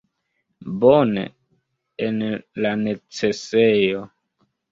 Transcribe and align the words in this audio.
Bone, 0.83 1.25
en 2.07 2.17
la 2.65 2.71
necesejo. 2.81 4.01